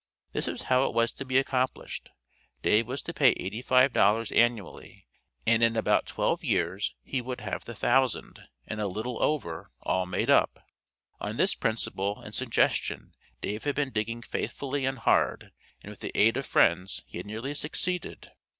This 0.31 0.47
was 0.47 0.63
how 0.63 0.87
it 0.87 0.95
was 0.95 1.11
to 1.11 1.25
be 1.25 1.37
accomplished: 1.37 2.09
Dave 2.63 2.87
was 2.87 3.03
to 3.03 3.13
pay 3.13 3.33
eighty 3.33 3.61
five 3.61 3.93
dollars 3.93 4.31
annually, 4.31 5.05
and 5.45 5.61
in 5.61 5.77
about 5.77 6.07
twelve 6.07 6.43
years 6.43 6.95
he 7.03 7.21
would 7.21 7.41
have 7.41 7.65
the 7.65 7.75
thousand, 7.75 8.41
and 8.65 8.81
a 8.81 8.87
little 8.87 9.21
over, 9.21 9.69
all 9.81 10.07
made 10.07 10.31
up. 10.31 10.59
On 11.19 11.37
this 11.37 11.53
principle 11.53 12.19
and 12.19 12.33
suggestion 12.33 13.13
Dave 13.41 13.63
had 13.63 13.75
been 13.75 13.91
digging 13.91 14.23
faithfully 14.23 14.85
and 14.85 14.97
hard, 14.97 15.51
and 15.83 15.91
with 15.91 15.99
the 15.99 16.11
aid 16.19 16.35
of 16.35 16.47
friends 16.47 17.03
he 17.05 17.17
had 17.17 17.27
nearly 17.27 17.53
succeeded. 17.53 18.31